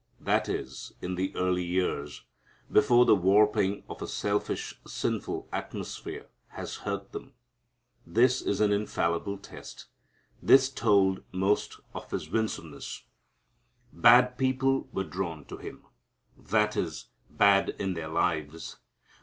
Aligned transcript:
That 0.19 0.49
is, 0.49 0.93
in 0.99 1.13
the 1.13 1.31
early 1.35 1.63
years, 1.63 2.23
before 2.71 3.05
the 3.05 3.13
warping 3.15 3.83
of 3.87 4.01
a 4.01 4.07
selfish, 4.07 4.79
sinful 4.87 5.47
atmosphere 5.53 6.25
has 6.47 6.77
hurt 6.77 7.11
them. 7.11 7.33
This 8.03 8.41
is 8.41 8.61
an 8.61 8.71
infallible 8.71 9.37
test. 9.37 9.85
This 10.41 10.69
told 10.71 11.23
most 11.31 11.79
His 12.09 12.31
winsomeness. 12.31 13.03
Bad 13.93 14.39
people 14.39 14.89
were 14.91 15.03
drawn 15.03 15.45
to 15.45 15.57
Him. 15.57 15.85
That 16.35 16.75
is, 16.75 17.09
bad 17.29 17.69
in 17.77 17.93
their 17.93 18.07
lives. 18.09 18.77